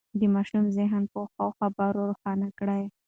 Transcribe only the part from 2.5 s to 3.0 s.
کړئ.